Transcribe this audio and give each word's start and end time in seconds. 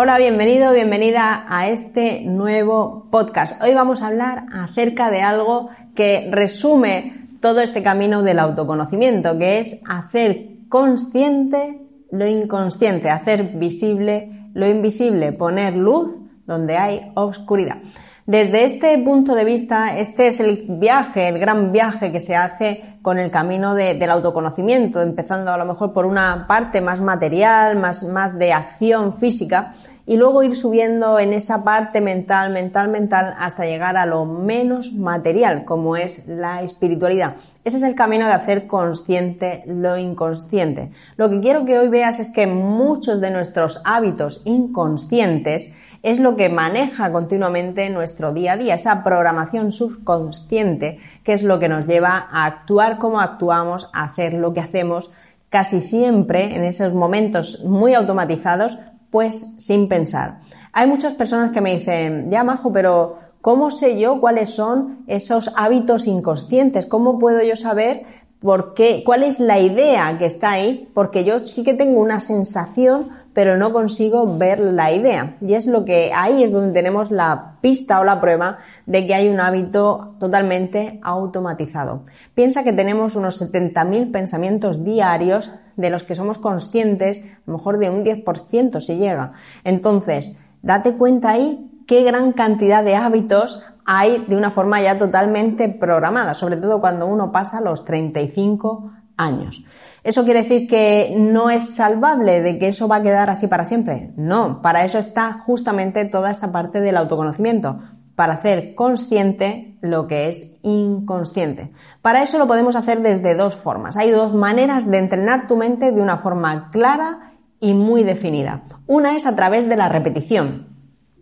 Hola, 0.00 0.16
bienvenido, 0.16 0.72
bienvenida 0.72 1.44
a 1.48 1.66
este 1.70 2.20
nuevo 2.20 3.08
podcast. 3.10 3.60
Hoy 3.60 3.74
vamos 3.74 4.00
a 4.00 4.06
hablar 4.06 4.44
acerca 4.52 5.10
de 5.10 5.22
algo 5.22 5.70
que 5.96 6.28
resume 6.30 7.26
todo 7.40 7.60
este 7.60 7.82
camino 7.82 8.22
del 8.22 8.38
autoconocimiento, 8.38 9.36
que 9.36 9.58
es 9.58 9.82
hacer 9.88 10.50
consciente 10.68 11.80
lo 12.12 12.28
inconsciente, 12.28 13.10
hacer 13.10 13.56
visible 13.56 14.50
lo 14.54 14.68
invisible, 14.68 15.32
poner 15.32 15.74
luz 15.74 16.16
donde 16.46 16.76
hay 16.76 17.00
oscuridad. 17.14 17.78
Desde 18.24 18.66
este 18.66 18.96
punto 18.98 19.34
de 19.34 19.44
vista, 19.44 19.98
este 19.98 20.28
es 20.28 20.38
el 20.38 20.66
viaje, 20.78 21.26
el 21.26 21.40
gran 21.40 21.72
viaje 21.72 22.12
que 22.12 22.20
se 22.20 22.36
hace 22.36 22.97
con 23.08 23.18
el 23.18 23.30
camino 23.30 23.74
del 23.74 24.10
autoconocimiento, 24.10 25.00
empezando 25.00 25.50
a 25.50 25.56
lo 25.56 25.64
mejor 25.64 25.94
por 25.94 26.04
una 26.04 26.46
parte 26.46 26.82
más 26.82 27.00
material, 27.00 27.74
más, 27.78 28.04
más 28.04 28.38
de 28.38 28.52
acción 28.52 29.16
física, 29.16 29.72
y 30.04 30.18
luego 30.18 30.42
ir 30.42 30.54
subiendo 30.54 31.18
en 31.18 31.32
esa 31.32 31.64
parte 31.64 32.02
mental, 32.02 32.52
mental, 32.52 32.88
mental, 32.88 33.34
hasta 33.38 33.64
llegar 33.64 33.96
a 33.96 34.04
lo 34.04 34.26
menos 34.26 34.92
material, 34.92 35.64
como 35.64 35.96
es 35.96 36.28
la 36.28 36.60
espiritualidad. 36.60 37.36
Ese 37.64 37.78
es 37.78 37.82
el 37.82 37.94
camino 37.94 38.26
de 38.26 38.32
hacer 38.32 38.66
consciente 38.66 39.62
lo 39.66 39.96
inconsciente. 39.96 40.90
Lo 41.16 41.30
que 41.30 41.40
quiero 41.40 41.64
que 41.64 41.78
hoy 41.78 41.88
veas 41.88 42.20
es 42.20 42.30
que 42.30 42.46
muchos 42.46 43.22
de 43.22 43.30
nuestros 43.30 43.80
hábitos 43.86 44.42
inconscientes 44.44 45.74
es 46.02 46.20
lo 46.20 46.36
que 46.36 46.48
maneja 46.48 47.10
continuamente 47.12 47.90
nuestro 47.90 48.32
día 48.32 48.52
a 48.52 48.56
día, 48.56 48.74
esa 48.74 49.02
programación 49.02 49.72
subconsciente 49.72 50.98
que 51.24 51.32
es 51.32 51.42
lo 51.42 51.58
que 51.58 51.68
nos 51.68 51.86
lleva 51.86 52.28
a 52.30 52.46
actuar 52.46 52.98
como 52.98 53.20
actuamos, 53.20 53.90
a 53.92 54.04
hacer 54.04 54.34
lo 54.34 54.54
que 54.54 54.60
hacemos 54.60 55.10
casi 55.50 55.80
siempre 55.80 56.54
en 56.54 56.64
esos 56.64 56.92
momentos 56.94 57.64
muy 57.64 57.94
automatizados, 57.94 58.78
pues 59.10 59.54
sin 59.58 59.88
pensar. 59.88 60.40
Hay 60.72 60.86
muchas 60.86 61.14
personas 61.14 61.50
que 61.50 61.60
me 61.60 61.76
dicen, 61.76 62.30
ya 62.30 62.44
Majo, 62.44 62.72
pero 62.72 63.18
¿cómo 63.40 63.70
sé 63.70 63.98
yo 63.98 64.20
cuáles 64.20 64.50
son 64.50 65.04
esos 65.06 65.52
hábitos 65.56 66.06
inconscientes? 66.06 66.86
¿Cómo 66.86 67.18
puedo 67.18 67.42
yo 67.42 67.56
saber 67.56 68.02
por 68.40 68.74
qué, 68.74 69.02
cuál 69.04 69.22
es 69.22 69.40
la 69.40 69.58
idea 69.58 70.16
que 70.18 70.26
está 70.26 70.52
ahí? 70.52 70.88
Porque 70.94 71.24
yo 71.24 71.42
sí 71.42 71.64
que 71.64 71.74
tengo 71.74 72.00
una 72.00 72.20
sensación 72.20 73.08
pero 73.38 73.56
no 73.56 73.72
consigo 73.72 74.36
ver 74.36 74.58
la 74.58 74.90
idea. 74.90 75.36
Y 75.40 75.54
es 75.54 75.68
lo 75.68 75.84
que 75.84 76.10
ahí 76.12 76.42
es 76.42 76.50
donde 76.50 76.72
tenemos 76.72 77.12
la 77.12 77.58
pista 77.60 78.00
o 78.00 78.04
la 78.04 78.20
prueba 78.20 78.58
de 78.84 79.06
que 79.06 79.14
hay 79.14 79.28
un 79.28 79.38
hábito 79.38 80.16
totalmente 80.18 80.98
automatizado. 81.04 82.02
Piensa 82.34 82.64
que 82.64 82.72
tenemos 82.72 83.14
unos 83.14 83.40
70.000 83.40 84.10
pensamientos 84.10 84.82
diarios 84.82 85.52
de 85.76 85.88
los 85.88 86.02
que 86.02 86.16
somos 86.16 86.38
conscientes, 86.38 87.22
a 87.22 87.38
lo 87.46 87.58
mejor 87.58 87.78
de 87.78 87.90
un 87.90 88.04
10% 88.04 88.80
si 88.80 88.96
llega. 88.96 89.34
Entonces, 89.62 90.40
date 90.62 90.96
cuenta 90.96 91.30
ahí 91.30 91.84
qué 91.86 92.02
gran 92.02 92.32
cantidad 92.32 92.82
de 92.82 92.96
hábitos 92.96 93.62
hay 93.84 94.24
de 94.26 94.36
una 94.36 94.50
forma 94.50 94.82
ya 94.82 94.98
totalmente 94.98 95.68
programada, 95.68 96.34
sobre 96.34 96.56
todo 96.56 96.80
cuando 96.80 97.06
uno 97.06 97.30
pasa 97.30 97.60
los 97.60 97.84
35 97.84 98.90
años. 99.18 99.62
¿Eso 100.02 100.24
quiere 100.24 100.42
decir 100.42 100.66
que 100.66 101.14
no 101.18 101.50
es 101.50 101.74
salvable, 101.74 102.40
de 102.40 102.58
que 102.58 102.68
eso 102.68 102.88
va 102.88 102.96
a 102.96 103.02
quedar 103.02 103.28
así 103.28 103.46
para 103.48 103.66
siempre? 103.66 104.12
No, 104.16 104.62
para 104.62 104.84
eso 104.84 104.98
está 104.98 105.34
justamente 105.34 106.06
toda 106.06 106.30
esta 106.30 106.50
parte 106.50 106.80
del 106.80 106.96
autoconocimiento, 106.96 107.80
para 108.14 108.34
hacer 108.34 108.74
consciente 108.74 109.76
lo 109.80 110.06
que 110.06 110.28
es 110.28 110.58
inconsciente. 110.62 111.72
Para 112.00 112.22
eso 112.22 112.38
lo 112.38 112.46
podemos 112.46 112.74
hacer 112.74 113.00
desde 113.02 113.34
dos 113.34 113.54
formas. 113.54 113.96
Hay 113.96 114.10
dos 114.10 114.34
maneras 114.34 114.90
de 114.90 114.98
entrenar 114.98 115.46
tu 115.46 115.56
mente 115.56 115.92
de 115.92 116.00
una 116.00 116.16
forma 116.16 116.70
clara 116.70 117.34
y 117.60 117.74
muy 117.74 118.04
definida. 118.04 118.62
Una 118.86 119.14
es 119.14 119.26
a 119.26 119.36
través 119.36 119.68
de 119.68 119.76
la 119.76 119.88
repetición. 119.88 120.68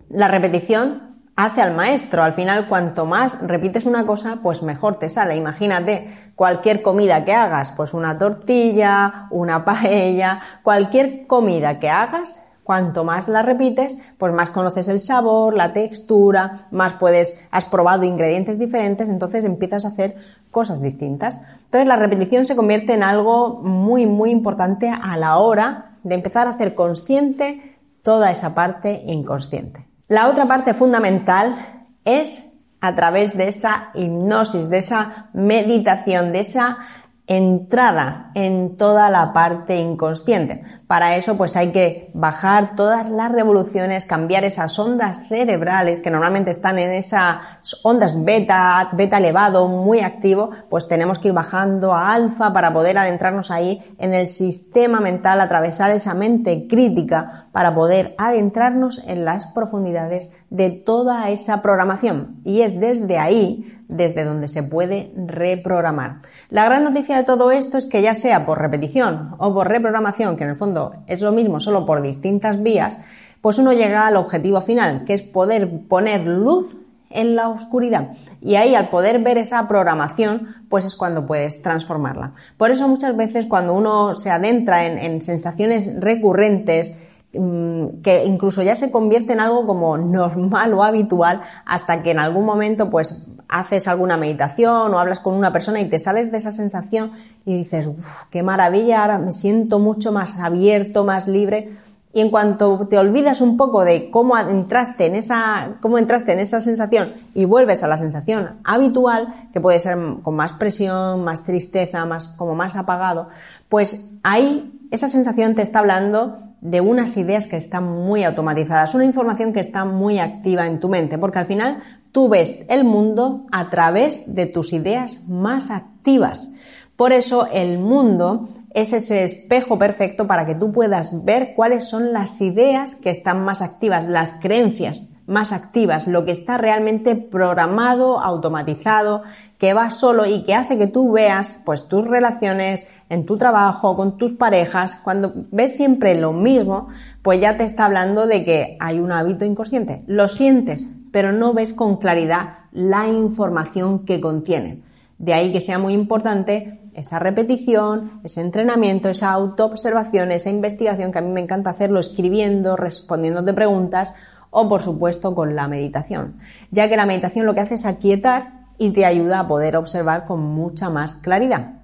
La 0.09 0.29
repetición 0.29 1.16
hace 1.37 1.61
al 1.63 1.75
maestro. 1.75 2.23
Al 2.23 2.33
final, 2.33 2.67
cuanto 2.67 3.07
más 3.07 3.47
repites 3.47 3.87
una 3.87 4.07
cosa, 4.07 4.41
pues 4.43 4.63
mejor 4.63 4.99
te 4.99 5.11
sale. 5.11 5.37
Imagínate 5.37 6.11
cualquier 6.35 6.83
comida 6.83 7.25
que 7.25 7.35
hagas, 7.35 7.73
pues 7.73 7.95
una 7.95 8.19
tortilla, 8.19 9.29
una 9.31 9.65
paella, 9.67 10.41
cualquier 10.63 11.27
comida 11.27 11.79
que 11.79 11.91
hagas, 11.91 12.43
cuanto 12.65 13.05
más 13.05 13.29
la 13.29 13.43
repites, 13.43 13.97
pues 14.19 14.33
más 14.33 14.51
conoces 14.51 14.89
el 14.89 14.99
sabor, 14.99 15.55
la 15.55 15.73
textura, 15.73 16.67
más 16.73 16.95
puedes, 16.95 17.47
has 17.53 17.65
probado 17.65 18.03
ingredientes 18.03 18.59
diferentes, 18.59 19.09
entonces 19.09 19.45
empiezas 19.45 19.85
a 19.85 19.89
hacer 19.89 20.17
cosas 20.51 20.83
distintas. 20.83 21.41
Entonces 21.67 21.87
la 21.87 21.97
repetición 21.97 22.45
se 22.45 22.57
convierte 22.57 22.95
en 22.95 23.05
algo 23.05 23.61
muy, 23.63 24.07
muy 24.07 24.31
importante 24.31 24.89
a 24.91 25.17
la 25.17 25.37
hora 25.37 25.93
de 26.03 26.17
empezar 26.17 26.49
a 26.49 26.51
hacer 26.51 26.75
consciente 26.75 27.77
toda 28.03 28.33
esa 28.33 28.55
parte 28.55 29.03
inconsciente. 29.07 29.86
La 30.09 30.29
otra 30.29 30.47
parte 30.47 30.73
fundamental 30.73 31.89
es 32.05 32.65
a 32.81 32.95
través 32.95 33.37
de 33.37 33.49
esa 33.49 33.91
hipnosis, 33.95 34.71
de 34.71 34.79
esa 34.79 35.31
meditación, 35.33 36.33
de 36.33 36.41
esa 36.41 36.79
entrada 37.27 38.31
en 38.35 38.77
toda 38.77 39.11
la 39.11 39.33
parte 39.33 39.77
inconsciente. 39.79 40.63
Para 40.87 41.17
eso 41.17 41.37
pues 41.37 41.57
hay 41.57 41.73
que 41.73 42.11
bajar 42.15 42.77
todas 42.77 43.11
las 43.11 43.33
revoluciones, 43.33 44.05
cambiar 44.05 44.45
esas 44.45 44.79
ondas 44.79 45.27
cerebrales 45.29 45.99
que 45.99 46.13
normalmente 46.13 46.53
están 46.53 46.79
en 46.79 46.93
esas 46.93 47.39
ondas 47.83 48.25
beta, 48.25 48.91
beta 48.93 49.19
elevado, 49.19 49.67
muy 49.67 50.01
activo, 50.01 50.51
pues 50.71 50.87
tenemos 50.87 51.19
que 51.19 51.29
ir 51.29 51.35
bajando 51.35 51.93
a 51.93 52.13
alfa 52.13 52.53
para 52.53 52.73
poder 52.73 52.99
adentrarnos 52.99 53.51
ahí 53.51 53.83
en 53.99 54.15
el 54.15 54.29
sistema 54.29 55.01
mental, 55.01 55.41
atravesar 55.41 55.91
esa 55.91 56.15
mente 56.15 56.69
crítica 56.69 57.49
para 57.51 57.75
poder 57.75 58.15
adentrarnos 58.17 59.03
en 59.09 59.25
las 59.25 59.47
profundidades 59.47 60.37
de 60.51 60.71
toda 60.71 61.31
esa 61.31 61.63
programación. 61.63 62.41
Y 62.45 62.61
es 62.61 62.79
desde 62.79 63.19
ahí 63.19 63.73
desde 63.89 64.25
donde 64.25 64.49
se 64.49 64.63
puede 64.63 65.13
reprogramar. 65.17 66.23
La 66.51 66.65
gran 66.65 66.85
noticia 66.85 67.17
de 67.17 67.25
todo 67.25 67.51
esto 67.51 67.79
es 67.79 67.87
que 67.87 68.03
ya 68.03 68.15
sea 68.15 68.45
por 68.45 68.61
repetición 68.61 69.35
o 69.39 69.55
por 69.55 69.69
reprogramación, 69.69 70.37
que 70.37 70.45
en 70.45 70.51
el 70.51 70.57
fondo 70.57 70.76
es 71.07 71.21
lo 71.21 71.33
mismo 71.33 71.61
solo 71.61 71.87
por 71.87 72.03
distintas 72.03 72.63
vías, 72.63 73.01
pues 73.41 73.59
uno 73.59 73.73
llega 73.73 74.07
al 74.07 74.17
objetivo 74.17 74.61
final, 74.61 75.05
que 75.05 75.15
es 75.15 75.23
poder 75.23 75.87
poner 75.89 76.27
luz 76.27 76.77
en 77.11 77.37
la 77.37 77.49
oscuridad. 77.49 78.13
Y 78.41 78.57
ahí 78.57 78.75
al 78.75 78.89
poder 78.89 79.23
ver 79.23 79.39
esa 79.39 79.67
programación, 79.69 80.49
pues 80.69 80.85
es 80.85 80.97
cuando 80.97 81.27
puedes 81.27 81.63
transformarla. 81.63 82.35
Por 82.57 82.71
eso 82.71 82.89
muchas 82.89 83.17
veces 83.17 83.47
cuando 83.47 83.75
uno 83.75 84.15
se 84.15 84.31
adentra 84.31 84.87
en, 84.87 84.99
en 84.99 85.23
sensaciones 85.23 85.99
recurrentes, 85.99 86.99
Mm, 87.39 88.03
que 88.03 88.25
incluso 88.25 88.63
ya 88.63 88.77
se 88.77 88.91
convierte 88.91 89.33
en 89.33 89.41
algo 89.41 89.67
como 89.67 89.99
normal 89.99 90.73
o 90.75 90.83
habitual 90.83 91.43
hasta 91.67 92.03
que 92.03 92.13
en 92.13 92.19
algún 92.19 92.45
momento 92.45 92.89
pues 92.89 93.29
haces 93.49 93.89
alguna 93.89 94.17
meditación 94.17 94.93
o 94.93 94.99
hablas 94.99 95.21
con 95.21 95.35
una 95.35 95.53
persona 95.53 95.81
y 95.81 95.89
te 95.89 95.99
sales 95.99 96.31
de 96.31 96.39
esa 96.39 96.51
sensación 96.51 97.13
y 97.45 97.57
dices, 97.57 97.87
uff, 97.87 98.25
qué 98.31 98.43
maravilla, 98.43 99.03
ahora 99.03 99.19
me 99.19 99.33
siento 99.33 99.79
mucho 99.79 100.13
más 100.13 100.39
abierto, 100.39 101.05
más 101.05 101.29
libre. 101.29 101.71
Y 102.13 102.21
en 102.21 102.31
cuanto 102.31 102.89
te 102.89 102.97
olvidas 102.97 103.43
un 103.43 103.59
poco 103.59 103.85
de 103.85 104.11
cómo 104.11 104.39
entraste 104.39 105.05
en 105.05 105.17
esa, 105.17 105.77
cómo 105.83 105.99
entraste 105.99 106.33
en 106.33 106.39
esa 106.39 106.63
sensación 106.63 107.13
y 107.35 107.45
vuelves 107.45 107.83
a 107.83 107.89
la 107.89 107.99
sensación 107.99 108.59
habitual, 108.65 109.51
que 109.53 109.61
puede 109.61 109.79
ser 109.79 109.99
con 110.23 110.35
más 110.35 110.55
presión, 110.55 111.23
más 111.25 111.45
tristeza, 111.45 112.07
más, 112.07 112.29
como 112.29 112.55
más 112.55 112.75
apagado, 112.77 113.29
pues 113.69 114.15
ahí 114.23 114.89
esa 114.91 115.09
sensación 115.09 115.55
te 115.55 115.61
está 115.61 115.81
hablando 115.81 116.39
de 116.61 116.81
unas 116.81 117.17
ideas 117.17 117.47
que 117.47 117.57
están 117.57 117.85
muy 117.85 118.25
automatizadas, 118.25 118.95
una 118.95 119.05
información 119.05 119.53
que 119.53 119.61
está 119.61 119.85
muy 119.85 120.19
activa 120.19 120.67
en 120.67 120.81
tu 120.81 120.89
mente, 120.89 121.19
porque 121.19 121.39
al 121.39 121.47
final 121.47 121.83
tú 122.17 122.31
ves 122.31 122.65
el 122.71 122.85
mundo 122.85 123.45
a 123.53 123.69
través 123.69 124.35
de 124.35 124.47
tus 124.47 124.73
ideas 124.73 125.29
más 125.29 125.71
activas. 125.71 126.55
Por 126.97 127.13
eso 127.13 127.47
el 127.53 127.79
mundo 127.79 128.49
es 128.73 128.95
ese 128.95 129.25
espejo 129.25 129.79
perfecto 129.79 130.27
para 130.27 130.47
que 130.47 130.55
tú 130.55 130.73
puedas 130.73 131.27
ver 131.27 131.53
cuáles 131.55 131.91
son 131.91 132.15
las 132.15 132.41
ideas 132.41 132.95
que 132.95 133.11
están 133.11 133.45
más 133.45 133.61
activas, 133.61 134.09
las 134.09 134.33
creencias 134.41 135.13
más 135.27 135.53
activas, 135.53 136.07
lo 136.07 136.25
que 136.25 136.31
está 136.31 136.57
realmente 136.57 137.17
programado, 137.17 138.19
automatizado, 138.19 139.23
que 139.59 139.75
va 139.75 139.91
solo 139.91 140.25
y 140.25 140.43
que 140.45 140.55
hace 140.55 140.79
que 140.79 140.87
tú 140.87 141.13
veas 141.13 141.63
pues 141.67 141.87
tus 141.87 142.07
relaciones 142.07 142.89
en 143.11 143.27
tu 143.27 143.37
trabajo, 143.37 143.95
con 143.95 144.17
tus 144.17 144.33
parejas, 144.33 145.01
cuando 145.05 145.35
ves 145.51 145.77
siempre 145.77 146.19
lo 146.19 146.33
mismo, 146.33 146.89
pues 147.21 147.43
ya 147.43 147.59
te 147.59 147.65
está 147.65 147.85
hablando 147.85 148.27
de 148.27 148.43
que 148.43 148.77
hay 148.81 149.01
un 149.01 149.13
hábito 149.13 149.45
inconsciente. 149.45 150.03
Lo 150.07 150.29
sientes, 150.29 150.96
pero 151.17 151.33
no 151.33 151.55
ves 151.55 151.73
con 151.73 151.97
claridad 151.97 152.59
la 152.73 153.09
información 153.09 154.05
que 154.05 154.21
contiene. 154.21 154.83
De 155.17 155.33
ahí 155.33 155.51
que 155.51 155.63
sea 155.63 155.79
muy 155.79 155.95
importante 155.95 156.83
esa 156.93 157.19
repetición, 157.19 158.21
ese 158.23 158.43
entrenamiento, 158.43 159.09
esa 159.09 159.31
autoobservación, 159.31 160.31
esa 160.31 160.51
investigación 160.51 161.13
que 161.13 161.19
a 161.21 161.23
mí 161.23 161.31
me 161.31 161.41
encanta 161.41 161.71
hacerlo 161.71 162.01
escribiendo, 162.01 162.77
respondiéndote 162.77 163.55
preguntas 163.55 164.15
o 164.51 164.69
por 164.69 164.83
supuesto 164.83 165.35
con 165.35 165.57
la 165.57 165.69
meditación, 165.69 166.37
ya 166.71 166.87
que 166.87 166.99
la 166.99 167.07
meditación 167.07 167.47
lo 167.47 167.55
que 167.55 167.63
hace 167.63 167.77
es 167.77 167.87
aquietar 167.87 168.67
y 168.77 168.91
te 168.91 169.07
ayuda 169.07 169.41
a 169.41 169.49
poder 169.49 169.79
observar 169.79 170.27
con 170.27 170.41
mucha 170.41 170.91
más 170.91 171.15
claridad. 171.15 171.77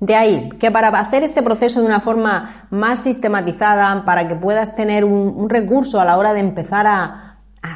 De 0.00 0.14
ahí 0.16 0.48
que 0.58 0.70
para 0.70 0.88
hacer 0.98 1.24
este 1.24 1.42
proceso 1.42 1.80
de 1.80 1.86
una 1.88 2.00
forma 2.00 2.68
más 2.70 3.02
sistematizada, 3.02 4.06
para 4.06 4.28
que 4.28 4.34
puedas 4.34 4.74
tener 4.74 5.04
un, 5.04 5.50
recurso 5.50 6.00
a 6.00 6.06
la 6.06 6.16
hora 6.16 6.32
de 6.32 6.40
empezar 6.40 6.86
a, 6.86 7.31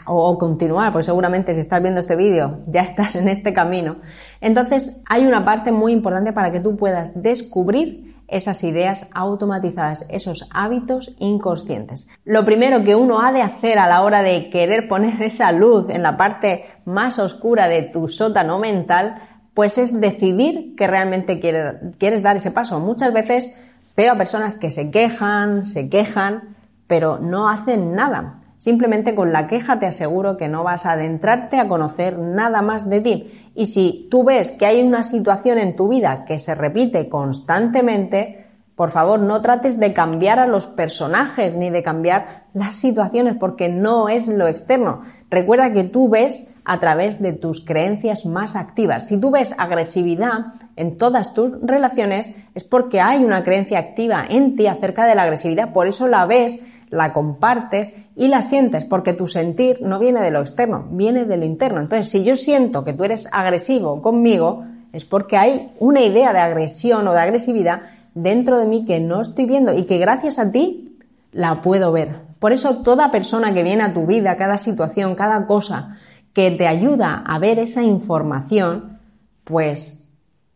o 0.07 0.37
continuar, 0.39 0.93
porque 0.93 1.05
seguramente 1.05 1.55
si 1.55 1.61
estás 1.61 1.83
viendo 1.83 2.01
este 2.01 2.17
vídeo 2.17 2.61
ya 2.67 2.83
estás 2.83 3.15
en 3.17 3.29
este 3.29 3.53
camino, 3.53 3.97
entonces 4.41 5.03
hay 5.09 5.27
una 5.27 5.45
parte 5.45 5.73
muy 5.73 5.93
importante 5.93 6.33
para 6.33 6.51
que 6.51 6.61
tú 6.61 6.77
puedas 6.77 7.23
descubrir 7.23 8.17
esas 8.29 8.65
ideas 8.65 9.09
automatizadas, 9.15 10.07
esos 10.09 10.49
hábitos 10.53 11.15
inconscientes. 11.19 12.09
Lo 12.25 12.45
primero 12.45 12.83
que 12.83 12.97
uno 12.97 13.21
ha 13.21 13.33
de 13.33 13.43
hacer 13.43 13.79
a 13.79 13.87
la 13.87 14.03
hora 14.03 14.23
de 14.23 14.51
querer 14.51 14.89
poner 14.89 15.23
esa 15.23 15.53
luz 15.53 15.89
en 15.89 16.03
la 16.03 16.17
parte 16.17 16.65
más 16.85 17.19
oscura 17.19 17.69
de 17.69 17.83
tu 17.83 18.09
sótano 18.09 18.59
mental 18.59 19.23
pues 19.57 19.79
es 19.79 20.03
decidir 20.03 20.75
que 20.77 20.87
realmente 20.87 21.41
quieres, 21.41 22.23
dar 22.23 22.37
ese 22.37 22.51
paso. 22.51 22.79
Muchas 22.79 23.15
veces 23.15 23.59
veo 23.97 24.13
a 24.13 24.19
personas 24.19 24.57
que 24.57 24.71
se 24.71 24.91
quejan, 24.91 25.65
se 25.65 25.89
quejan, 25.89 26.57
pero 26.87 27.19
no 27.19 27.49
hacen 27.49 27.95
nada. 27.95 28.43
Simplemente 28.59 29.15
con 29.15 29.33
la 29.33 29.47
queja 29.47 29.79
te 29.79 29.87
aseguro 29.87 30.37
que 30.37 30.49
no 30.49 30.65
vas 30.65 30.87
a 30.87 30.93
adentrarte 30.93 31.59
a 31.59 31.69
conocer 31.69 32.19
nada 32.19 32.63
más 32.63 32.89
de 32.89 33.01
ti. 33.01 33.51
Y 33.55 33.67
si 33.67 34.09
tú 34.11 34.25
ves 34.25 34.51
que 34.53 34.67
hay 34.67 34.83
una 34.83 35.03
situación 35.03 35.59
en 35.59 35.77
tu 35.77 35.89
vida 35.89 36.25
que 36.25 36.39
se 36.39 36.55
repite 36.55 37.09
constantemente, 37.09 38.47
por 38.77 38.91
favor, 38.91 39.21
no 39.21 39.41
trates 39.41 39.81
de 39.81 39.95
cambiar 39.95 40.39
a 40.39 40.47
los 40.47 40.67
personajes 40.67 41.55
ni 41.55 41.71
de 41.71 41.83
cambiar 41.83 42.45
las 42.53 42.75
situaciones 42.75 43.35
porque 43.41 43.71
no 43.71 44.11
es 44.11 44.29
lo 44.29 44.47
externo. 44.49 45.01
Recuerda 45.31 45.73
que 45.73 45.85
tú 45.85 46.11
ves 46.11 46.61
a 46.67 46.79
través 46.79 47.23
de 47.23 47.33
tus 47.33 47.65
creencias 47.65 48.27
más 48.27 48.55
activas. 48.55 49.09
Si 49.09 49.19
tú 49.19 49.31
ves 49.31 49.55
agresividad 49.59 50.55
en 50.77 50.99
todas 50.99 51.33
tus 51.33 51.53
relaciones 51.63 52.35
es 52.55 52.65
porque 52.65 53.01
hay 53.01 53.25
una 53.25 53.45
creencia 53.45 53.79
activa 53.79 54.27
en 54.29 54.57
ti 54.57 54.67
acerca 54.67 55.07
de 55.07 55.15
la 55.15 55.23
agresividad. 55.23 55.73
Por 55.73 55.87
eso 55.87 56.07
la 56.07 56.27
ves, 56.27 56.63
la 56.97 57.13
compartes 57.13 57.93
y 58.17 58.29
la 58.29 58.43
sientes 58.43 58.85
porque 58.85 59.13
tu 59.13 59.29
sentir 59.29 59.83
no 59.83 59.99
viene 59.99 60.23
de 60.23 60.31
lo 60.31 60.41
externo, 60.41 60.87
viene 60.91 61.25
de 61.25 61.37
lo 61.37 61.45
interno. 61.45 61.81
Entonces, 61.81 62.09
si 62.09 62.25
yo 62.25 62.37
siento 62.37 62.85
que 62.85 62.93
tú 62.93 63.05
eres 63.05 63.29
agresivo 63.33 64.03
conmigo, 64.03 64.65
es 64.93 65.05
porque 65.05 65.37
hay 65.37 65.73
una 65.79 66.01
idea 66.01 66.33
de 66.33 66.41
agresión 66.41 67.07
o 67.07 67.13
de 67.13 67.21
agresividad 67.21 67.83
dentro 68.15 68.59
de 68.59 68.67
mí 68.67 68.85
que 68.85 68.99
no 68.99 69.21
estoy 69.21 69.47
viendo 69.47 69.75
y 69.75 69.85
que 69.85 69.99
gracias 69.99 70.39
a 70.39 70.51
ti 70.51 70.99
la 71.33 71.61
puedo 71.61 71.93
ver. 71.93 72.27
Por 72.39 72.53
eso 72.53 72.79
toda 72.79 73.11
persona 73.11 73.53
que 73.53 73.63
viene 73.63 73.83
a 73.83 73.93
tu 73.93 74.07
vida, 74.07 74.37
cada 74.37 74.59
situación, 74.59 75.15
cada 75.15 75.47
cosa 75.47 75.99
que 76.33 76.51
te 76.51 76.67
ayuda 76.67 77.23
a 77.27 77.39
ver 77.39 77.59
esa 77.59 77.83
información, 77.83 78.99
pues 79.45 80.07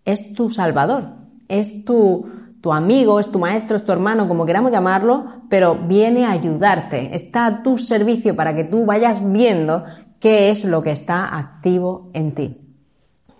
es 0.05 0.35
tu 0.35 0.51
salvador, 0.51 1.09
es 1.49 1.85
tu, 1.85 2.29
tu 2.61 2.73
amigo, 2.73 3.19
es 3.19 3.31
tu 3.31 3.39
maestro, 3.39 3.77
es 3.77 3.85
tu 3.85 3.93
hermano, 3.93 4.29
como 4.29 4.45
queramos 4.45 4.71
llamarlo, 4.71 5.43
pero 5.49 5.75
viene 5.75 6.27
a 6.27 6.33
ayudarte, 6.33 7.15
está 7.15 7.47
a 7.47 7.63
tu 7.63 7.79
servicio 7.79 8.37
para 8.37 8.55
que 8.55 8.65
tú 8.65 8.85
vayas 8.85 9.33
viendo 9.33 9.85
qué 10.19 10.51
es 10.51 10.65
lo 10.65 10.83
que 10.83 10.91
está 10.91 11.37
activo 11.37 12.11
en 12.13 12.35
ti. 12.35 12.57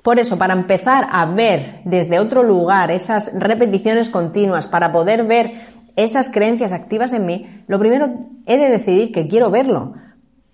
Por 0.03 0.19
eso, 0.19 0.39
para 0.39 0.55
empezar 0.55 1.07
a 1.11 1.27
ver 1.27 1.83
desde 1.85 2.19
otro 2.19 2.43
lugar 2.43 2.91
esas 2.91 3.39
repeticiones 3.39 4.09
continuas, 4.09 4.67
para 4.67 4.93
poder 4.93 5.25
ver 5.25 5.51
esas 5.97 6.31
creencias 6.31 6.73
activas 6.73 7.13
en 7.13 7.27
mí, 7.27 7.65
lo 7.67 7.79
primero 7.79 8.09
he 8.47 8.57
de 8.57 8.71
decidir 8.71 9.13
que 9.13 9.29
quiero 9.29 9.51
verlo. 9.51 9.93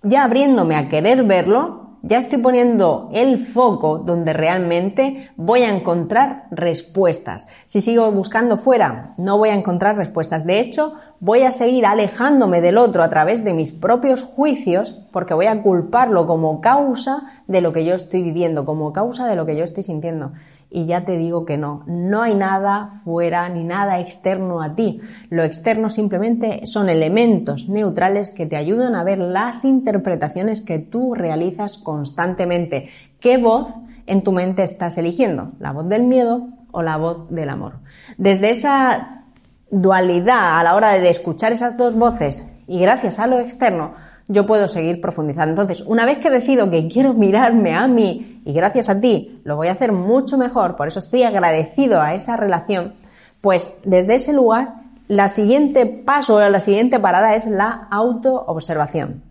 Ya 0.03 0.25
abriéndome 0.25 0.75
a 0.75 0.89
querer 0.89 1.23
verlo, 1.23 1.86
ya 2.07 2.19
estoy 2.19 2.39
poniendo 2.39 3.09
el 3.11 3.37
foco 3.37 3.97
donde 3.99 4.31
realmente 4.31 5.29
voy 5.35 5.63
a 5.63 5.75
encontrar 5.75 6.47
respuestas. 6.51 7.47
Si 7.65 7.81
sigo 7.81 8.09
buscando 8.11 8.55
fuera, 8.55 9.13
no 9.17 9.37
voy 9.37 9.49
a 9.49 9.55
encontrar 9.55 9.97
respuestas. 9.97 10.45
De 10.45 10.61
hecho, 10.61 10.95
voy 11.19 11.41
a 11.41 11.51
seguir 11.51 11.85
alejándome 11.85 12.61
del 12.61 12.77
otro 12.77 13.03
a 13.03 13.09
través 13.09 13.43
de 13.43 13.53
mis 13.53 13.73
propios 13.73 14.23
juicios 14.23 15.05
porque 15.11 15.33
voy 15.33 15.47
a 15.47 15.61
culparlo 15.61 16.25
como 16.27 16.61
causa 16.61 17.43
de 17.47 17.59
lo 17.61 17.73
que 17.73 17.83
yo 17.83 17.95
estoy 17.95 18.23
viviendo, 18.23 18.63
como 18.63 18.93
causa 18.93 19.27
de 19.27 19.35
lo 19.35 19.45
que 19.45 19.57
yo 19.57 19.65
estoy 19.65 19.83
sintiendo 19.83 20.31
y 20.69 20.85
ya 20.85 21.05
te 21.05 21.17
digo 21.17 21.45
que 21.45 21.57
no, 21.57 21.83
no 21.87 22.21
hay 22.21 22.35
nada 22.35 22.89
fuera 22.89 23.47
ni 23.49 23.63
nada 23.63 23.99
externo 23.99 24.61
a 24.61 24.75
ti. 24.75 24.99
Lo 25.29 25.43
externo 25.43 25.89
simplemente 25.89 26.65
son 26.65 26.89
elementos 26.89 27.69
neutrales 27.69 28.31
que 28.31 28.45
te 28.45 28.57
ayudan 28.57 28.95
a 28.95 29.03
ver 29.03 29.19
las 29.19 29.63
interpretaciones 29.63 30.61
que 30.61 30.79
tú 30.79 31.13
realizas 31.13 31.77
constantemente. 31.77 32.89
¿Qué 33.19 33.37
voz 33.37 33.67
en 34.07 34.23
tu 34.23 34.33
mente 34.33 34.63
estás 34.63 34.97
eligiendo? 34.97 35.49
¿La 35.59 35.71
voz 35.71 35.87
del 35.87 36.03
miedo 36.03 36.49
o 36.71 36.81
la 36.81 36.97
voz 36.97 37.29
del 37.29 37.49
amor? 37.49 37.79
Desde 38.17 38.49
esa 38.49 39.23
dualidad 39.71 40.59
a 40.59 40.63
la 40.63 40.75
hora 40.75 40.93
de 40.93 41.09
escuchar 41.09 41.53
esas 41.53 41.77
dos 41.77 41.95
voces 41.95 42.49
y 42.67 42.81
gracias 42.81 43.19
a 43.19 43.27
lo 43.27 43.39
externo, 43.39 43.93
yo 44.27 44.45
puedo 44.45 44.67
seguir 44.67 44.99
profundizando. 44.99 45.61
Entonces, 45.61 45.85
una 45.87 46.05
vez 46.05 46.19
que 46.19 46.29
decido 46.29 46.69
que 46.69 46.87
quiero 46.87 47.13
mirarme 47.13 47.73
a 47.75 47.87
mí 47.87 48.41
y 48.45 48.53
gracias 48.53 48.89
a 48.89 48.99
ti 48.99 49.41
lo 49.43 49.55
voy 49.55 49.69
a 49.69 49.71
hacer 49.73 49.91
mucho 49.91 50.37
mejor, 50.37 50.75
por 50.75 50.87
eso 50.87 50.99
estoy 50.99 51.23
agradecido 51.23 52.01
a 52.01 52.13
esa 52.13 52.35
relación, 52.35 52.93
pues 53.41 53.81
desde 53.85 54.15
ese 54.15 54.33
lugar, 54.33 54.81
la 55.07 55.29
siguiente 55.29 55.85
paso 55.85 56.35
o 56.35 56.49
la 56.49 56.59
siguiente 56.59 56.99
parada 56.99 57.35
es 57.35 57.47
la 57.47 57.87
autoobservación. 57.89 59.23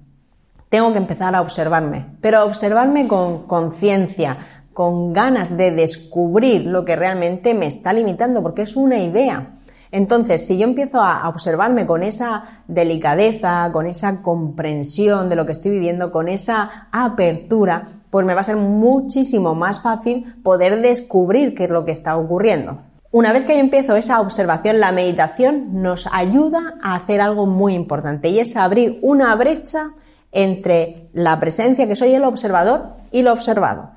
Tengo 0.70 0.92
que 0.92 0.98
empezar 0.98 1.34
a 1.34 1.42
observarme, 1.42 2.06
pero 2.20 2.44
observarme 2.44 3.06
con 3.06 3.46
conciencia, 3.46 4.38
con 4.72 5.12
ganas 5.12 5.56
de 5.56 5.70
descubrir 5.70 6.66
lo 6.66 6.84
que 6.84 6.96
realmente 6.96 7.54
me 7.54 7.66
está 7.66 7.92
limitando, 7.92 8.42
porque 8.42 8.62
es 8.62 8.76
una 8.76 8.98
idea. 8.98 9.55
Entonces, 9.96 10.46
si 10.46 10.58
yo 10.58 10.64
empiezo 10.64 11.00
a 11.00 11.26
observarme 11.26 11.86
con 11.86 12.02
esa 12.02 12.62
delicadeza, 12.68 13.70
con 13.72 13.86
esa 13.86 14.20
comprensión 14.20 15.30
de 15.30 15.36
lo 15.36 15.46
que 15.46 15.52
estoy 15.52 15.70
viviendo, 15.70 16.12
con 16.12 16.28
esa 16.28 16.88
apertura, 16.92 18.00
pues 18.10 18.26
me 18.26 18.34
va 18.34 18.42
a 18.42 18.44
ser 18.44 18.56
muchísimo 18.56 19.54
más 19.54 19.80
fácil 19.80 20.34
poder 20.42 20.82
descubrir 20.82 21.54
qué 21.54 21.64
es 21.64 21.70
lo 21.70 21.86
que 21.86 21.92
está 21.92 22.18
ocurriendo. 22.18 22.82
Una 23.10 23.32
vez 23.32 23.46
que 23.46 23.54
yo 23.54 23.60
empiezo 23.60 23.96
esa 23.96 24.20
observación, 24.20 24.80
la 24.80 24.92
meditación 24.92 25.80
nos 25.80 26.06
ayuda 26.12 26.74
a 26.82 26.96
hacer 26.96 27.22
algo 27.22 27.46
muy 27.46 27.72
importante 27.72 28.28
y 28.28 28.38
es 28.38 28.54
abrir 28.54 28.98
una 29.00 29.34
brecha 29.34 29.92
entre 30.30 31.08
la 31.14 31.40
presencia 31.40 31.88
que 31.88 31.96
soy 31.96 32.12
el 32.12 32.24
observador 32.24 32.96
y 33.12 33.22
lo 33.22 33.32
observado. 33.32 33.92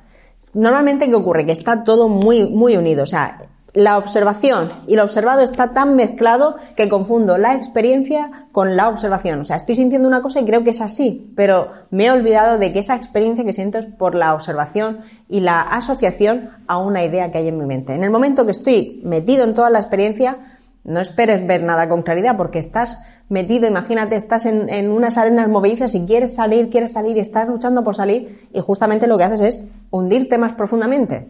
Normalmente, 0.53 1.10
¿qué 1.10 1.15
ocurre? 1.15 1.46
Que 1.46 1.51
está 1.51 1.84
todo 1.84 2.08
muy, 2.08 2.50
muy 2.50 2.77
unido. 2.77 3.03
O 3.03 3.06
sea, 3.06 3.49
la 3.74 3.98
observación 3.98 4.72
y 4.88 4.96
lo 4.96 5.04
observado 5.04 5.42
está 5.42 5.74
tan 5.74 5.96
mezclado 5.96 6.56
que 6.76 6.90
confundo 6.90 7.38
la 7.38 7.56
experiencia 7.56 8.48
con 8.52 8.76
la 8.76 8.90
observación. 8.90 9.42
O 9.42 9.46
sea, 9.46 9.58
estoy 9.58 9.76
sintiendo 9.76 10.08
una 10.08 10.22
cosa 10.22 10.40
y 10.40 10.46
creo 10.46 10.64
que 10.64 10.72
es 10.72 10.82
así, 10.82 11.32
pero 11.36 11.72
me 11.92 12.06
he 12.06 12.12
olvidado 12.12 12.58
de 12.58 12.74
que 12.74 12.80
esa 12.80 12.96
experiencia 12.96 13.46
que 13.46 13.54
siento 13.54 13.78
es 13.78 13.86
por 13.86 14.16
la 14.16 14.34
observación 14.34 15.00
y 15.28 15.42
la 15.42 15.62
asociación 15.62 16.50
a 16.68 16.78
una 16.80 17.04
idea 17.04 17.32
que 17.32 17.38
hay 17.38 17.48
en 17.48 17.58
mi 17.58 17.66
mente. 17.66 17.94
En 17.94 18.04
el 18.04 18.10
momento 18.10 18.46
que 18.46 18.52
estoy 18.52 19.02
metido 19.04 19.44
en 19.44 19.54
toda 19.54 19.70
la 19.70 19.80
experiencia, 19.80 20.58
no 20.84 21.00
esperes 21.00 21.46
ver 21.46 21.62
nada 21.62 21.88
con 21.88 22.02
claridad 22.02 22.38
porque 22.38 22.58
estás 22.58 23.06
metido, 23.30 23.68
imagínate, 23.68 24.16
estás 24.16 24.48
en, 24.48 24.70
en, 24.70 24.90
unas 24.90 25.20
arenas 25.20 25.48
movedizas 25.48 25.94
y 25.94 26.08
quieres 26.08 26.34
salir, 26.34 26.70
quieres 26.70 26.94
salir 26.94 27.16
y 27.18 27.20
estás 27.20 27.48
luchando 27.48 27.84
por 27.84 27.96
salir 27.96 28.50
y 28.52 28.60
justamente 28.60 29.06
lo 29.06 29.18
que 29.20 29.26
haces 29.26 29.42
es 29.42 29.64
hundirte 29.92 30.40
más 30.40 30.54
profundamente. 30.54 31.28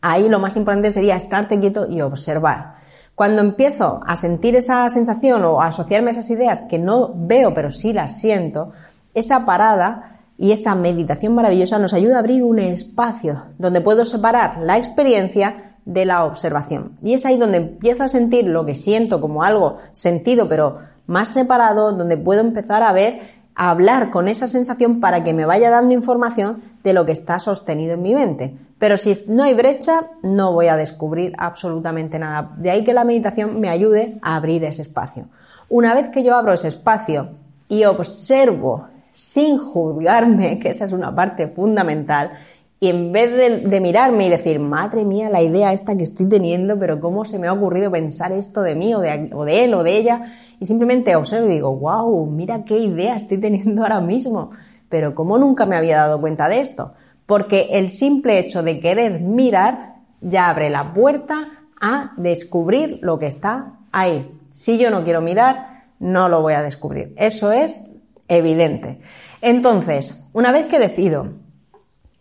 Ahí 0.00 0.28
lo 0.28 0.38
más 0.38 0.56
importante 0.56 0.90
sería 0.90 1.16
estarte 1.16 1.60
quieto 1.60 1.86
y 1.88 2.00
observar. 2.00 2.76
Cuando 3.14 3.42
empiezo 3.42 4.00
a 4.06 4.16
sentir 4.16 4.56
esa 4.56 4.88
sensación 4.88 5.44
o 5.44 5.60
a 5.60 5.66
asociarme 5.66 6.08
a 6.08 6.12
esas 6.12 6.30
ideas 6.30 6.62
que 6.62 6.78
no 6.78 7.12
veo 7.14 7.52
pero 7.52 7.70
sí 7.70 7.92
las 7.92 8.18
siento, 8.18 8.72
esa 9.12 9.44
parada 9.44 10.20
y 10.38 10.52
esa 10.52 10.74
meditación 10.74 11.34
maravillosa 11.34 11.78
nos 11.78 11.92
ayuda 11.92 12.16
a 12.16 12.20
abrir 12.20 12.42
un 12.42 12.58
espacio 12.58 13.44
donde 13.58 13.82
puedo 13.82 14.06
separar 14.06 14.60
la 14.62 14.78
experiencia 14.78 15.76
de 15.84 16.06
la 16.06 16.24
observación. 16.24 16.96
Y 17.02 17.12
es 17.12 17.26
ahí 17.26 17.36
donde 17.36 17.58
empiezo 17.58 18.04
a 18.04 18.08
sentir 18.08 18.46
lo 18.46 18.64
que 18.64 18.74
siento 18.74 19.20
como 19.20 19.42
algo 19.42 19.78
sentido 19.92 20.48
pero 20.48 20.78
más 21.06 21.28
separado, 21.28 21.92
donde 21.92 22.16
puedo 22.16 22.40
empezar 22.40 22.82
a 22.82 22.92
ver, 22.92 23.20
hablar 23.54 24.10
con 24.10 24.28
esa 24.28 24.48
sensación 24.48 25.00
para 25.00 25.24
que 25.24 25.34
me 25.34 25.46
vaya 25.46 25.70
dando 25.70 25.94
información 25.94 26.62
de 26.82 26.92
lo 26.92 27.04
que 27.04 27.12
está 27.12 27.38
sostenido 27.38 27.94
en 27.94 28.02
mi 28.02 28.14
mente. 28.14 28.56
Pero 28.78 28.96
si 28.96 29.12
no 29.28 29.42
hay 29.42 29.54
brecha, 29.54 30.06
no 30.22 30.52
voy 30.52 30.68
a 30.68 30.76
descubrir 30.76 31.34
absolutamente 31.36 32.18
nada. 32.18 32.52
De 32.56 32.70
ahí 32.70 32.84
que 32.84 32.94
la 32.94 33.04
meditación 33.04 33.60
me 33.60 33.68
ayude 33.68 34.18
a 34.22 34.36
abrir 34.36 34.64
ese 34.64 34.82
espacio. 34.82 35.26
Una 35.68 35.94
vez 35.94 36.08
que 36.08 36.22
yo 36.22 36.36
abro 36.36 36.52
ese 36.52 36.68
espacio 36.68 37.30
y 37.68 37.84
observo 37.84 38.88
sin 39.12 39.58
juzgarme, 39.58 40.58
que 40.60 40.70
esa 40.70 40.86
es 40.86 40.92
una 40.92 41.14
parte 41.14 41.48
fundamental, 41.48 42.32
y 42.80 42.88
en 42.88 43.12
vez 43.12 43.62
de, 43.70 43.80
mirarme 43.80 44.26
y 44.26 44.30
decir, 44.30 44.58
madre 44.58 45.04
mía, 45.04 45.28
la 45.28 45.42
idea 45.42 45.72
esta 45.72 45.96
que 45.96 46.02
estoy 46.02 46.28
teniendo, 46.28 46.78
pero 46.78 46.98
cómo 46.98 47.24
se 47.24 47.38
me 47.38 47.46
ha 47.46 47.52
ocurrido 47.52 47.90
pensar 47.90 48.32
esto 48.32 48.62
de 48.62 48.74
mí 48.74 48.94
o 48.94 49.00
de, 49.00 49.30
o 49.34 49.44
de 49.44 49.64
él 49.64 49.74
o 49.74 49.82
de 49.82 49.98
ella, 49.98 50.34
y 50.58 50.64
simplemente 50.64 51.14
observo 51.14 51.46
y 51.46 51.52
digo, 51.52 51.76
wow, 51.76 52.26
mira 52.26 52.64
qué 52.64 52.78
idea 52.78 53.16
estoy 53.16 53.38
teniendo 53.38 53.82
ahora 53.82 54.00
mismo, 54.00 54.50
pero 54.88 55.14
cómo 55.14 55.38
nunca 55.38 55.66
me 55.66 55.76
había 55.76 55.98
dado 55.98 56.20
cuenta 56.20 56.48
de 56.48 56.60
esto 56.60 56.94
porque 57.30 57.68
el 57.70 57.90
simple 57.90 58.40
hecho 58.40 58.64
de 58.64 58.80
querer 58.80 59.20
mirar 59.20 59.94
ya 60.20 60.48
abre 60.48 60.68
la 60.68 60.92
puerta 60.92 61.46
a 61.80 62.12
descubrir 62.16 62.98
lo 63.02 63.20
que 63.20 63.28
está 63.28 63.74
ahí. 63.92 64.36
Si 64.52 64.78
yo 64.78 64.90
no 64.90 65.04
quiero 65.04 65.20
mirar, 65.20 65.84
no 66.00 66.28
lo 66.28 66.42
voy 66.42 66.54
a 66.54 66.62
descubrir. 66.62 67.14
Eso 67.16 67.52
es 67.52 67.88
evidente. 68.26 69.00
Entonces, 69.42 70.28
una 70.32 70.50
vez 70.50 70.66
que 70.66 70.80
decido, 70.80 71.34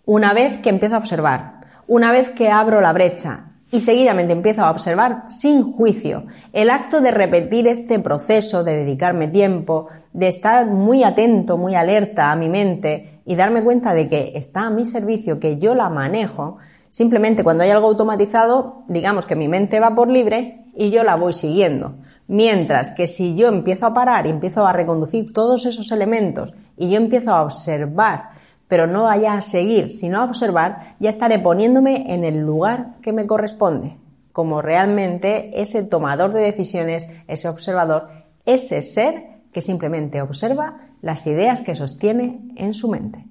una 0.10 0.34
vez 0.34 0.58
que 0.58 0.70
empiezo 0.70 0.96
a 0.96 0.98
observar, 0.98 1.62
una 1.86 2.12
vez 2.12 2.32
que 2.32 2.50
abro 2.50 2.82
la 2.82 2.94
brecha 2.94 3.52
y 3.72 3.80
seguidamente 3.80 4.34
empiezo 4.34 4.64
a 4.64 4.72
observar 4.72 5.26
sin 5.28 5.62
juicio 5.62 6.26
el 6.52 6.72
acto 6.72 7.00
de 7.00 7.12
repetir 7.12 7.68
este 7.68 8.00
proceso, 8.00 8.64
de 8.64 8.76
dedicarme 8.76 9.28
tiempo, 9.28 9.86
de 10.12 10.28
estar 10.30 10.66
muy 10.66 11.04
atento, 11.04 11.60
muy 11.60 11.76
alerta 11.76 12.32
a 12.32 12.36
mi 12.36 12.50
mente 12.50 13.20
y 13.24 13.36
darme 13.36 13.64
cuenta 13.64 13.94
de 13.94 14.10
que 14.10 14.32
está 14.34 14.62
a 14.62 14.70
mi 14.72 14.84
servicio, 14.84 15.40
que 15.40 15.60
yo 15.60 15.76
la 15.76 15.90
manejo, 15.90 16.58
simplemente 16.90 17.44
cuando 17.44 17.64
hay 17.64 17.70
algo 17.70 17.90
automatizado, 17.90 18.86
digamos 18.88 19.28
que 19.28 19.36
mi 19.36 19.48
mente 19.48 19.80
va 19.80 19.94
por 19.94 20.10
libre 20.10 20.66
y 20.76 20.90
yo 20.90 21.04
la 21.04 21.18
voy 21.18 21.34
siguiendo. 21.34 21.98
Mientras 22.28 22.96
que 22.96 23.08
si 23.08 23.36
yo 23.36 23.48
empiezo 23.48 23.86
a 23.86 23.94
parar 23.94 24.26
y 24.26 24.32
empiezo 24.32 24.66
a 24.66 24.74
reconducir 24.74 25.34
todos 25.34 25.68
esos 25.68 25.92
elementos 25.92 26.56
y 26.78 26.90
yo 26.90 26.98
empiezo 26.98 27.32
a 27.32 27.44
observar 27.44 28.39
pero 28.70 28.88
no 28.88 29.04
vaya 29.04 29.34
a 29.34 29.42
seguir, 29.42 29.90
sino 29.90 30.20
a 30.20 30.24
observar, 30.24 30.96
ya 31.00 31.10
estaré 31.10 31.40
poniéndome 31.40 32.14
en 32.14 32.24
el 32.24 32.40
lugar 32.40 32.96
que 33.02 33.12
me 33.12 33.28
corresponde, 33.28 33.98
como 34.32 34.62
realmente 34.62 35.60
ese 35.60 35.84
tomador 35.84 36.32
de 36.32 36.42
decisiones, 36.42 37.12
ese 37.28 37.50
observador, 37.50 38.10
ese 38.46 38.82
ser 38.84 39.42
que 39.52 39.62
simplemente 39.62 40.22
observa 40.22 40.90
las 41.02 41.26
ideas 41.26 41.62
que 41.62 41.76
sostiene 41.76 42.54
en 42.56 42.76
su 42.76 42.90
mente. 42.90 43.26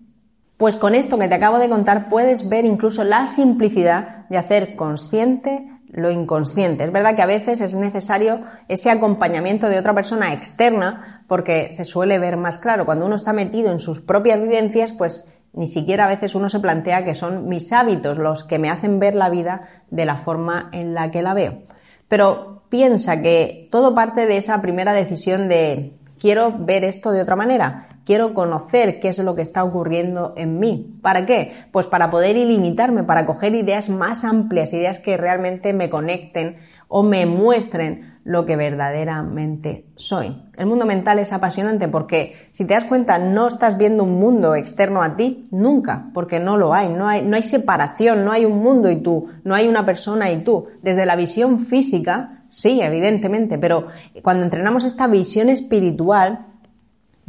Pues 0.56 0.74
con 0.74 0.96
esto 0.96 1.16
que 1.18 1.28
te 1.28 1.36
acabo 1.36 1.60
de 1.60 1.68
contar 1.68 2.08
puedes 2.08 2.48
ver 2.48 2.64
incluso 2.64 3.04
la 3.04 3.26
simplicidad 3.26 4.28
de 4.28 4.38
hacer 4.38 4.74
consciente 4.74 5.70
lo 5.90 6.10
inconsciente. 6.10 6.84
Es 6.84 6.92
verdad 6.92 7.16
que 7.16 7.22
a 7.22 7.26
veces 7.26 7.60
es 7.60 7.74
necesario 7.74 8.42
ese 8.68 8.90
acompañamiento 8.90 9.68
de 9.68 9.78
otra 9.78 9.94
persona 9.94 10.32
externa 10.32 11.24
porque 11.26 11.72
se 11.72 11.84
suele 11.84 12.18
ver 12.18 12.36
más 12.36 12.58
claro. 12.58 12.86
Cuando 12.86 13.06
uno 13.06 13.16
está 13.16 13.32
metido 13.32 13.70
en 13.70 13.78
sus 13.78 14.00
propias 14.00 14.40
vivencias, 14.40 14.92
pues 14.92 15.32
ni 15.52 15.66
siquiera 15.66 16.04
a 16.04 16.08
veces 16.08 16.34
uno 16.34 16.48
se 16.48 16.60
plantea 16.60 17.04
que 17.04 17.14
son 17.14 17.48
mis 17.48 17.72
hábitos 17.72 18.18
los 18.18 18.44
que 18.44 18.58
me 18.58 18.70
hacen 18.70 18.98
ver 18.98 19.14
la 19.14 19.30
vida 19.30 19.68
de 19.90 20.04
la 20.04 20.16
forma 20.16 20.68
en 20.72 20.94
la 20.94 21.10
que 21.10 21.22
la 21.22 21.34
veo. 21.34 21.62
Pero 22.08 22.62
piensa 22.68 23.22
que 23.22 23.68
todo 23.70 23.94
parte 23.94 24.26
de 24.26 24.36
esa 24.36 24.60
primera 24.60 24.92
decisión 24.92 25.48
de 25.48 25.94
quiero 26.18 26.54
ver 26.58 26.84
esto 26.84 27.12
de 27.12 27.22
otra 27.22 27.36
manera, 27.36 27.87
quiero 28.08 28.32
conocer 28.32 29.00
qué 29.00 29.08
es 29.08 29.18
lo 29.18 29.34
que 29.34 29.42
está 29.42 29.62
ocurriendo 29.62 30.32
en 30.34 30.58
mí. 30.58 30.98
¿Para 31.02 31.26
qué? 31.26 31.52
Pues 31.70 31.84
para 31.84 32.10
poder 32.10 32.38
ilimitarme, 32.38 33.04
para 33.04 33.26
coger 33.26 33.54
ideas 33.54 33.90
más 33.90 34.24
amplias, 34.24 34.72
ideas 34.72 34.98
que 34.98 35.18
realmente 35.18 35.74
me 35.74 35.90
conecten 35.90 36.56
o 36.88 37.02
me 37.02 37.26
muestren 37.26 38.18
lo 38.24 38.46
que 38.46 38.56
verdaderamente 38.56 39.90
soy. 39.96 40.42
El 40.56 40.64
mundo 40.64 40.86
mental 40.86 41.18
es 41.18 41.34
apasionante 41.34 41.86
porque, 41.86 42.32
si 42.50 42.66
te 42.66 42.72
das 42.72 42.84
cuenta, 42.84 43.18
no 43.18 43.46
estás 43.46 43.76
viendo 43.76 44.04
un 44.04 44.18
mundo 44.18 44.54
externo 44.54 45.02
a 45.02 45.14
ti 45.14 45.46
nunca, 45.50 46.08
porque 46.14 46.40
no 46.40 46.56
lo 46.56 46.72
hay, 46.72 46.88
no 46.88 47.08
hay, 47.08 47.42
separación, 47.42 48.24
no 48.24 48.32
hay 48.32 48.46
un 48.46 48.56
mundo 48.62 48.90
y 48.90 49.02
tú, 49.02 49.28
no 49.44 49.54
hay 49.54 49.68
una 49.68 49.84
persona 49.84 50.32
y 50.32 50.44
tú. 50.44 50.68
Desde 50.80 51.04
la 51.04 51.14
visión 51.14 51.60
física, 51.60 52.46
sí, 52.48 52.80
evidentemente, 52.80 53.58
pero 53.58 53.88
cuando 54.22 54.44
entrenamos 54.44 54.84
esta 54.84 55.06
visión 55.08 55.50
espiritual, 55.50 56.46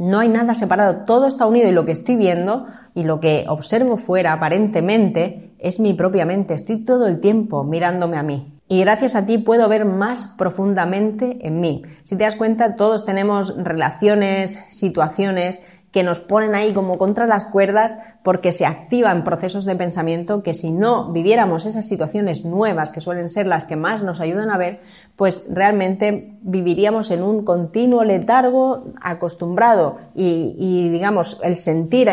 no 0.00 0.18
hay 0.18 0.30
nada 0.30 0.54
separado, 0.54 1.04
todo 1.04 1.26
está 1.26 1.44
unido 1.44 1.68
y 1.68 1.72
lo 1.72 1.84
que 1.84 1.92
estoy 1.92 2.16
viendo 2.16 2.66
y 2.94 3.04
lo 3.04 3.20
que 3.20 3.44
observo 3.48 3.98
fuera 3.98 4.32
aparentemente 4.32 5.52
es 5.58 5.78
mi 5.78 5.92
propia 5.92 6.24
mente. 6.24 6.54
Estoy 6.54 6.86
todo 6.86 7.06
el 7.06 7.20
tiempo 7.20 7.64
mirándome 7.64 8.16
a 8.16 8.22
mí. 8.22 8.58
Y 8.66 8.80
gracias 8.80 9.14
a 9.14 9.26
ti 9.26 9.36
puedo 9.36 9.68
ver 9.68 9.84
más 9.84 10.34
profundamente 10.38 11.46
en 11.46 11.60
mí. 11.60 11.82
Si 12.04 12.16
te 12.16 12.24
das 12.24 12.36
cuenta, 12.36 12.76
todos 12.76 13.04
tenemos 13.04 13.54
relaciones, 13.62 14.54
situaciones 14.70 15.62
que 15.92 16.04
nos 16.04 16.20
ponen 16.20 16.54
ahí 16.54 16.72
como 16.72 16.98
contra 16.98 17.26
las 17.26 17.44
cuerdas 17.44 17.98
porque 18.22 18.52
se 18.52 18.66
activan 18.66 19.24
procesos 19.24 19.64
de 19.64 19.74
pensamiento 19.74 20.42
que 20.42 20.54
si 20.54 20.70
no 20.70 21.10
viviéramos 21.12 21.66
esas 21.66 21.88
situaciones 21.88 22.44
nuevas 22.44 22.90
que 22.90 23.00
suelen 23.00 23.28
ser 23.28 23.46
las 23.46 23.64
que 23.64 23.76
más 23.76 24.02
nos 24.02 24.20
ayudan 24.20 24.50
a 24.50 24.58
ver, 24.58 24.80
pues 25.16 25.46
realmente 25.50 26.36
viviríamos 26.42 27.10
en 27.10 27.22
un 27.22 27.44
continuo 27.44 28.04
letargo 28.04 28.92
acostumbrado 29.00 29.98
y, 30.14 30.54
y 30.58 30.88
digamos 30.90 31.40
el 31.42 31.56
sentir 31.56 32.08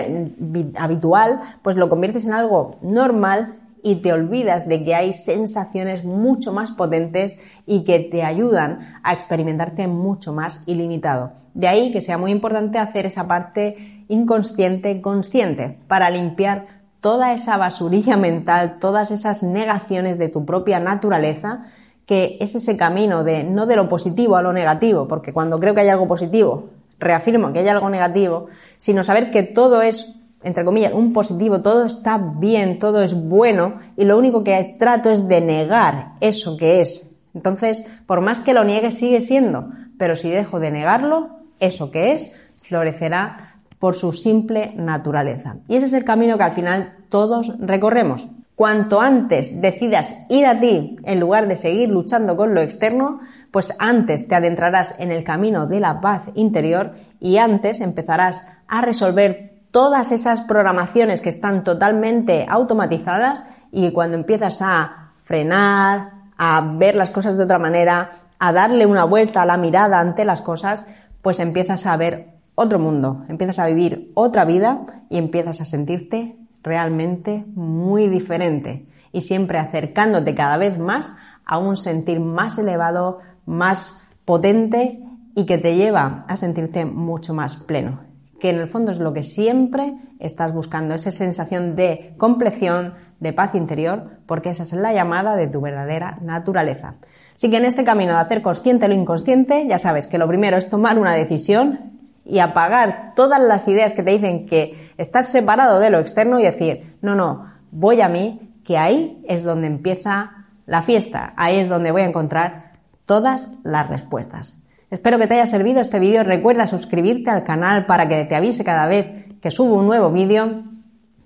habitual, 0.78 1.42
pues 1.62 1.76
lo 1.76 1.90
conviertes 1.90 2.26
en 2.26 2.34
algo 2.34 2.78
normal 2.82 3.56
y 3.84 3.96
te 3.98 4.14
olvidas 4.14 4.68
de 4.68 4.84
que 4.84 4.96
hay 4.96 5.14
sensaciones 5.14 6.04
mucho 6.04 6.54
más 6.54 6.72
potentes 6.72 7.42
y 7.66 7.84
que 7.84 8.00
te 8.00 8.24
ayudan 8.24 9.00
a 9.04 9.14
experimentarte 9.14 9.88
mucho 9.88 10.34
más 10.34 10.68
ilimitado. 10.68 11.34
De 11.54 11.68
ahí 11.68 11.92
que 11.92 12.02
sea 12.02 12.18
muy 12.18 12.32
importante 12.32 12.78
hacer 12.80 13.06
esa 13.06 13.28
parte 13.28 14.04
inconsciente 14.10 15.02
consciente 15.02 15.80
para 15.88 16.10
limpiar 16.10 16.68
toda 17.02 17.34
esa 17.34 17.58
basurilla 17.58 18.18
mental, 18.18 18.78
todas 18.80 19.12
esas 19.12 19.44
negaciones 19.44 20.18
de 20.18 20.30
tu 20.30 20.46
propia 20.46 20.80
naturaleza, 20.80 21.66
que 22.06 22.38
es 22.40 22.56
ese 22.56 22.78
camino 22.78 23.24
de 23.24 23.44
no 23.44 23.66
de 23.66 23.76
lo 23.76 23.90
positivo 23.90 24.38
a 24.38 24.42
lo 24.42 24.54
negativo, 24.54 25.08
porque 25.08 25.34
cuando 25.34 25.60
creo 25.60 25.76
que 25.76 25.82
hay 25.82 25.90
algo 25.90 26.08
positivo, 26.08 26.70
reafirmo 27.00 27.54
que 27.54 27.60
hay 27.60 27.68
algo 27.68 27.90
negativo, 27.90 28.48
sino 28.78 29.04
saber 29.04 29.30
que 29.30 29.44
todo 29.44 29.82
es 29.82 30.17
entre 30.44 30.64
comillas, 30.64 30.94
un 30.94 31.14
positivo, 31.14 31.62
todo 31.62 31.86
está 31.86 32.18
bien, 32.18 32.80
todo 32.80 33.02
es 33.02 33.14
bueno 33.14 33.80
y 33.96 34.06
lo 34.06 34.18
único 34.18 34.44
que 34.44 34.76
trato 34.78 35.10
es 35.10 35.28
de 35.28 35.42
negar 35.42 36.14
eso 36.20 36.58
que 36.58 36.82
es. 36.82 37.20
Entonces, 37.34 37.92
por 38.06 38.22
más 38.22 38.40
que 38.40 38.54
lo 38.54 38.64
niegue, 38.64 38.92
sigue 38.92 39.22
siendo, 39.22 39.70
pero 39.98 40.16
si 40.16 40.30
dejo 40.30 40.60
de 40.60 40.72
negarlo, 40.72 41.30
eso 41.60 41.92
que 41.92 42.14
es 42.14 42.40
florecerá 42.58 43.56
por 43.80 43.96
su 43.96 44.12
simple 44.12 44.74
naturaleza. 44.76 45.58
Y 45.68 45.76
ese 45.76 45.86
es 45.88 45.94
el 45.94 46.04
camino 46.04 46.38
que 46.38 46.44
al 46.44 46.52
final 46.52 46.96
todos 47.10 47.54
recorremos. 47.60 48.28
Cuanto 48.56 49.02
antes 49.02 49.62
decidas 49.62 50.26
ir 50.30 50.48
a 50.48 50.60
ti 50.60 50.98
en 51.04 51.20
lugar 51.20 51.48
de 51.48 51.56
seguir 51.56 51.90
luchando 51.90 52.36
con 52.36 52.56
lo 52.56 52.62
externo, 52.62 53.20
pues 53.52 53.74
antes 53.78 54.28
te 54.28 54.36
adentrarás 54.36 55.00
en 55.00 55.12
el 55.12 55.24
camino 55.24 55.68
de 55.68 55.80
la 55.80 56.02
paz 56.02 56.30
interior 56.34 56.94
y 57.20 57.38
antes 57.38 57.82
empezarás 57.82 58.64
a 58.68 58.82
resolver 58.82 59.57
todas 59.78 60.12
esas 60.12 60.42
programaciones 60.42 61.22
que 61.22 61.30
están 61.30 61.64
totalmente 61.64 62.48
automatizadas 62.50 63.46
y 63.72 63.92
cuando 63.92 64.18
empiezas 64.18 64.64
a 64.64 65.12
frenar, 65.22 66.14
a 66.36 66.74
ver 66.80 66.96
las 66.96 67.12
cosas 67.12 67.38
de 67.38 67.44
otra 67.44 67.60
manera, 67.60 68.10
a 68.40 68.52
darle 68.52 68.88
una 68.88 69.04
vuelta 69.04 69.44
a 69.44 69.46
la 69.46 69.56
mirada 69.56 70.00
ante 70.00 70.26
las 70.26 70.42
cosas, 70.42 70.88
pues 71.22 71.40
empiezas 71.40 71.86
a 71.86 71.96
ver 71.96 72.40
otro 72.56 72.80
mundo, 72.80 73.24
empiezas 73.30 73.60
a 73.60 73.68
vivir 73.68 74.12
otra 74.16 74.46
vida 74.46 75.04
y 75.12 75.20
empiezas 75.20 75.62
a 75.62 75.66
sentirte 75.66 76.40
realmente 76.64 77.46
muy 77.54 78.08
diferente 78.08 78.88
y 79.12 79.22
siempre 79.22 79.60
acercándote 79.60 80.34
cada 80.34 80.58
vez 80.58 80.80
más 80.80 81.16
a 81.46 81.60
un 81.60 81.78
sentir 81.78 82.20
más 82.20 82.58
elevado, 82.58 83.20
más 83.46 84.10
potente 84.26 85.04
y 85.36 85.46
que 85.46 85.60
te 85.60 85.76
lleva 85.76 86.26
a 86.28 86.36
sentirte 86.36 86.84
mucho 86.86 87.36
más 87.36 87.58
pleno 87.58 88.07
que 88.40 88.50
en 88.50 88.60
el 88.60 88.68
fondo 88.68 88.92
es 88.92 89.00
lo 89.00 89.14
que 89.14 89.24
siempre 89.24 89.96
estás 90.20 90.54
buscando, 90.54 90.94
esa 90.94 91.12
sensación 91.12 91.76
de 91.76 92.14
compleción, 92.18 92.94
de 93.20 93.34
paz 93.34 93.56
interior, 93.56 94.12
porque 94.26 94.50
esa 94.50 94.64
es 94.64 94.74
la 94.74 94.94
llamada 94.94 95.36
de 95.36 95.48
tu 95.48 95.62
verdadera 95.62 96.20
naturaleza. 96.22 96.96
Así 97.36 97.50
que 97.50 97.58
en 97.58 97.66
este 97.66 97.84
camino 97.84 98.14
de 98.14 98.20
hacer 98.20 98.42
consciente 98.42 98.88
lo 98.88 98.94
inconsciente, 98.94 99.66
ya 99.68 99.78
sabes 99.78 100.08
que 100.08 100.18
lo 100.18 100.28
primero 100.28 100.58
es 100.58 100.70
tomar 100.70 101.00
una 101.00 101.14
decisión 101.14 101.98
y 102.26 102.40
apagar 102.40 103.14
todas 103.16 103.42
las 103.42 103.68
ideas 103.68 103.94
que 103.94 104.04
te 104.04 104.12
dicen 104.12 104.46
que 104.46 104.92
estás 104.98 105.32
separado 105.32 105.80
de 105.80 105.90
lo 105.90 106.00
externo 106.00 106.40
y 106.40 106.44
decir, 106.44 106.98
no, 107.02 107.16
no, 107.16 107.46
voy 107.72 108.02
a 108.02 108.10
mí, 108.10 108.54
que 108.66 108.78
ahí 108.78 109.24
es 109.28 109.44
donde 109.44 109.68
empieza 109.68 110.46
la 110.66 110.82
fiesta, 110.82 111.34
ahí 111.38 111.58
es 111.58 111.70
donde 111.70 111.92
voy 111.92 112.02
a 112.02 112.08
encontrar 112.08 112.74
todas 113.06 113.58
las 113.64 113.88
respuestas. 113.88 114.62
Espero 114.90 115.20
que 115.20 115.28
te 115.28 115.34
haya 115.34 115.46
servido 115.46 115.82
este 115.82 116.00
vídeo. 116.00 116.24
Recuerda 116.24 116.66
suscribirte 116.66 117.30
al 117.30 117.44
canal 117.44 117.86
para 117.86 118.08
que 118.08 118.24
te 118.24 118.36
avise 118.36 118.64
cada 118.64 118.88
vez 118.88 119.26
que 119.42 119.52
subo 119.52 119.76
un 119.76 119.86
nuevo 119.86 120.12
vídeo 120.12 120.64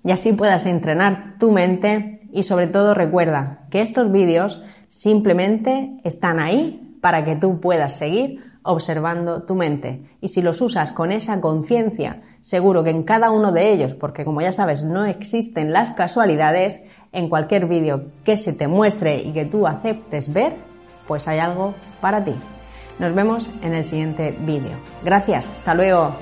y 0.04 0.10
así 0.10 0.32
puedas 0.32 0.66
entrenar 0.66 1.36
tu 1.38 1.52
mente 1.52 2.22
y 2.32 2.42
sobre 2.42 2.66
todo 2.66 2.92
recuerda 2.92 3.66
que 3.70 3.80
estos 3.80 4.10
vídeos 4.10 4.64
simplemente 4.88 6.00
están 6.02 6.40
ahí 6.40 6.98
para 7.00 7.24
que 7.24 7.36
tú 7.36 7.60
puedas 7.60 7.96
seguir 7.96 8.42
observando 8.64 9.44
tu 9.44 9.54
mente. 9.54 10.10
Y 10.20 10.28
si 10.28 10.42
los 10.42 10.60
usas 10.60 10.90
con 10.90 11.12
esa 11.12 11.40
conciencia, 11.40 12.22
seguro 12.40 12.82
que 12.82 12.90
en 12.90 13.04
cada 13.04 13.30
uno 13.30 13.52
de 13.52 13.72
ellos, 13.72 13.94
porque 13.94 14.24
como 14.24 14.40
ya 14.40 14.50
sabes 14.50 14.82
no 14.82 15.04
existen 15.04 15.72
las 15.72 15.90
casualidades, 15.90 16.88
en 17.12 17.28
cualquier 17.28 17.66
vídeo 17.66 18.06
que 18.24 18.36
se 18.36 18.54
te 18.54 18.66
muestre 18.66 19.22
y 19.22 19.32
que 19.32 19.44
tú 19.44 19.66
aceptes 19.66 20.32
ver, 20.32 20.54
pues 21.06 21.28
hay 21.28 21.38
algo 21.38 21.74
para 22.00 22.24
ti. 22.24 22.34
Nos 22.98 23.14
vemos 23.14 23.48
en 23.62 23.74
el 23.74 23.84
siguiente 23.84 24.36
vídeo. 24.40 24.76
Gracias, 25.04 25.48
hasta 25.48 25.74
luego. 25.74 26.14